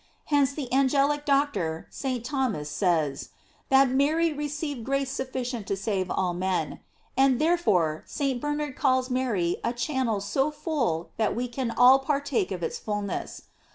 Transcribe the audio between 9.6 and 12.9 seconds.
a channel so full that we can all partake of its